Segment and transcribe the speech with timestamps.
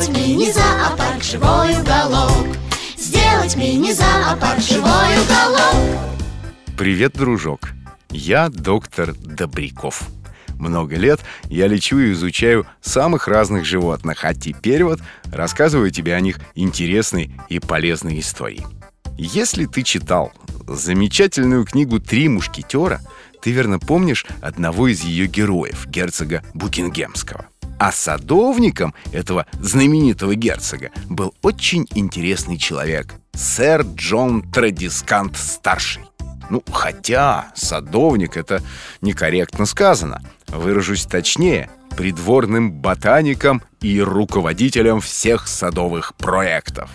[0.00, 2.46] Сделать мини-зоопарк живой уголок
[2.96, 6.00] Сделать мини-зоопарк живой уголок
[6.78, 7.68] Привет, дружок!
[8.08, 10.08] Я доктор Добряков.
[10.58, 15.00] Много лет я лечу и изучаю самых разных животных, а теперь вот
[15.30, 18.64] рассказываю тебе о них интересные и полезные истории.
[19.18, 20.32] Если ты читал
[20.66, 23.02] замечательную книгу «Три мушкетера»,
[23.42, 27.50] ты верно помнишь одного из ее героев, герцога Букингемского.
[27.80, 36.02] А садовником этого знаменитого герцога был очень интересный человек, сэр Джон Традискант старший.
[36.50, 38.62] Ну, хотя садовник это
[39.00, 40.20] некорректно сказано.
[40.48, 46.90] Выражусь точнее, придворным ботаником и руководителем всех садовых проектов.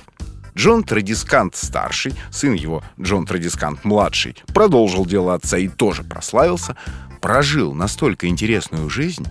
[0.55, 6.77] Джон Традискант-старший, сын его Джон Традискант-младший, продолжил дело отца и тоже прославился,
[7.21, 9.25] прожил настолько интересную жизнь,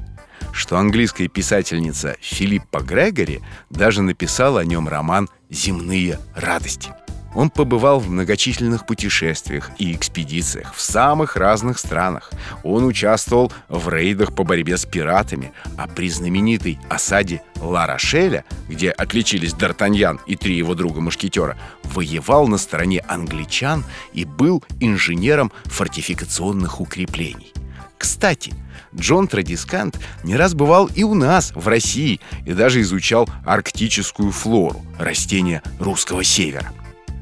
[0.54, 6.92] что английская писательница Филиппа Грегори даже написала о нем роман «Земные радости».
[7.34, 12.30] Он побывал в многочисленных путешествиях и экспедициях в самых разных странах.
[12.62, 19.52] Он участвовал в рейдах по борьбе с пиратами, а при знаменитой осаде Ла-Рошеля, где отличились
[19.52, 27.52] Д'Артаньян и три его друга-мушкетера, воевал на стороне англичан и был инженером фортификационных укреплений.
[27.98, 28.52] Кстати,
[28.96, 34.84] Джон Традискант не раз бывал и у нас, в России, и даже изучал арктическую флору,
[34.98, 36.72] растения русского севера.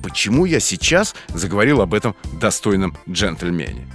[0.03, 3.87] Почему я сейчас заговорил об этом достойном джентльмене?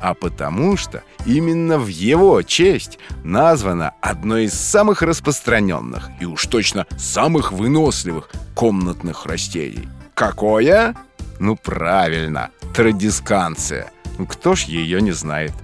[0.00, 6.86] А потому что именно в его честь названо одно из самых распространенных и уж точно
[6.98, 9.88] самых выносливых комнатных растений.
[10.12, 10.94] Какое?
[11.40, 13.90] Ну правильно, традисканция.
[14.18, 15.54] Ну кто ж ее не знает?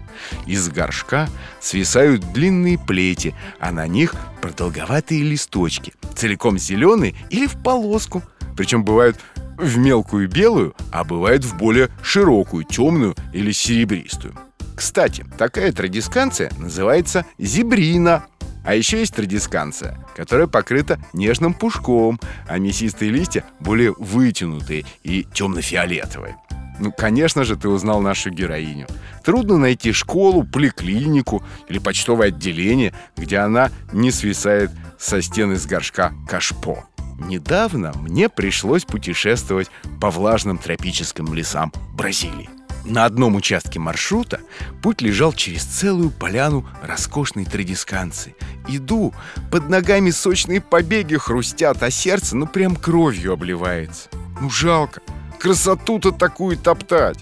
[0.46, 1.28] Из горшка
[1.60, 8.22] свисают длинные плети, а на них продолговатые листочки, целиком зеленые или в полоску.
[8.56, 9.18] Причем бывают
[9.56, 14.34] в мелкую белую, а бывает в более широкую, темную или серебристую.
[14.74, 18.24] Кстати, такая традисканция называется зебрина.
[18.64, 26.36] А еще есть традисканция, которая покрыта нежным пушком, а мясистые листья более вытянутые и темно-фиолетовые.
[26.80, 28.86] Ну, конечно же, ты узнал нашу героиню.
[29.22, 36.14] Трудно найти школу, поликлинику или почтовое отделение, где она не свисает со стены с горшка
[36.26, 36.84] кашпо.
[37.18, 39.70] Недавно мне пришлось путешествовать
[40.00, 42.48] по влажным тропическим лесам Бразилии.
[42.86, 44.40] На одном участке маршрута
[44.82, 48.34] путь лежал через целую поляну роскошной традисканции.
[48.68, 49.12] Иду,
[49.50, 54.08] под ногами сочные побеги хрустят, а сердце ну прям кровью обливается.
[54.40, 55.02] Ну жалко,
[55.40, 57.18] красоту-то такую топтать.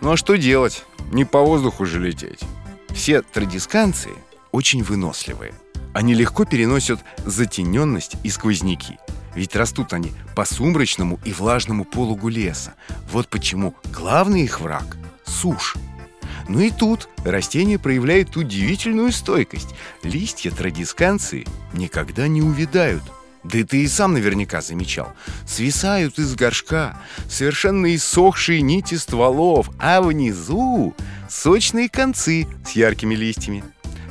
[0.00, 0.84] Ну а что делать?
[1.12, 2.40] Не по воздуху же лететь.
[2.90, 4.14] Все традисканции
[4.52, 5.52] очень выносливые.
[5.92, 8.98] Они легко переносят затененность и сквозняки–
[9.34, 12.74] ведь растут они по сумрачному и влажному пологу леса.
[13.10, 15.76] Вот почему главный их враг– сушь.
[16.48, 19.68] Ну и тут растение проявляет удивительную стойкость.
[20.02, 23.04] Листья традисканции никогда не увядают.
[23.42, 25.12] Да и ты и сам наверняка замечал.
[25.46, 30.94] Свисают из горшка совершенно иссохшие нити стволов, а внизу
[31.28, 33.64] сочные концы с яркими листьями.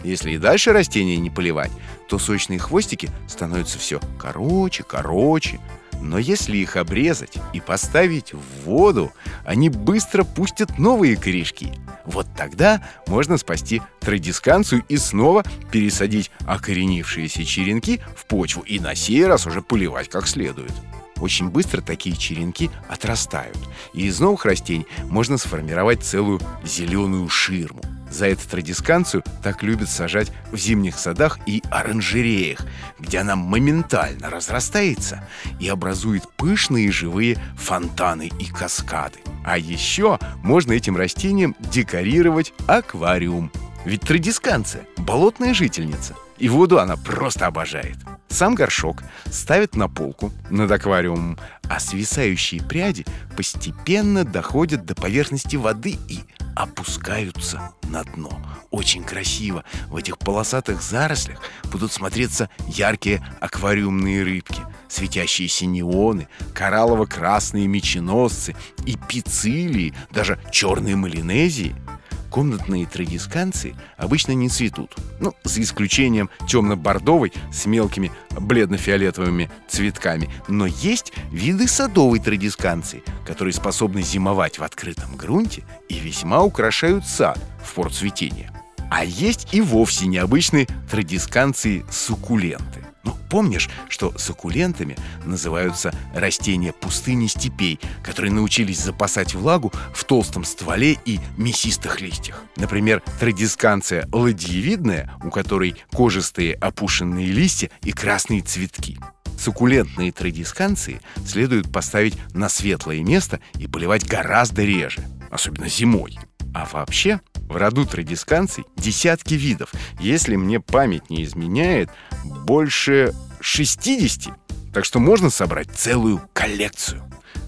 [0.03, 1.71] Если и дальше растения не поливать,
[2.07, 5.59] то сочные хвостики становятся все короче, короче.
[6.01, 9.11] Но если их обрезать и поставить в воду,
[9.45, 11.73] они быстро пустят новые корешки.
[12.05, 19.25] Вот тогда можно спасти традисканцию и снова пересадить окоренившиеся черенки в почву и на сей
[19.25, 20.73] раз уже поливать как следует.
[21.19, 23.57] Очень быстро такие черенки отрастают,
[23.93, 27.81] и из новых растений можно сформировать целую зеленую ширму.
[28.09, 32.65] За эту традисканцию так любят сажать в зимних садах и оранжереях,
[32.99, 35.23] где она моментально разрастается
[35.59, 39.19] и образует пышные живые фонтаны и каскады.
[39.45, 43.51] А еще можно этим растением декорировать аквариум.
[43.85, 47.95] Ведь традисканция– болотная жительница, и воду она просто обожает.
[48.27, 51.37] Сам горшок ставят на полку над аквариумом,
[51.69, 56.19] а свисающие пряди постепенно доходят до поверхности воды и
[56.55, 58.41] опускаются на дно.
[58.71, 59.63] Очень красиво.
[59.87, 61.41] В этих полосатых зарослях
[61.71, 64.61] будут смотреться яркие аквариумные рыбки.
[64.87, 68.55] светящиеся неоны, кораллово-красные меченосцы
[68.85, 71.75] и пицилии, даже черные малинезии–
[72.29, 74.95] комнатные традисканции обычно не цветут.
[75.19, 80.29] Ну, за исключением темно-бордовой с мелкими бледно-фиолетовыми цветками.
[80.47, 87.39] Но есть виды садовой традисканции, которые способны зимовать в открытом грунте и весьма украшают сад
[87.63, 88.51] в порт цветения.
[88.91, 92.81] А есть и вовсе необычные традисканции суккуленты.
[92.81, 92.88] Ну,
[93.29, 101.19] помнишь, что суккулентами называются растения пустыни степей, которые научились запасать влагу в толстом стволе и
[101.37, 102.43] мясистых листьях.
[102.55, 108.97] Например, традисканция ладьевидная, у которой кожистые опушенные листья и красные цветки.
[109.37, 115.01] Суккулентные традисканции следует поставить на светлое место и поливать гораздо реже,
[115.31, 116.17] особенно зимой.
[116.53, 119.73] А вообще, в роду традисканций десятки видов.
[119.99, 121.89] Если мне память не изменяет,
[122.23, 124.33] больше 60.
[124.73, 127.03] Так что можно собрать целую коллекцию.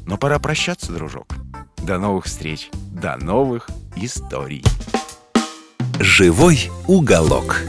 [0.06, 1.36] Но пора прощаться, дружок.
[1.77, 4.63] До новых встреч, до новых историй.
[6.00, 7.62] Живой уголок.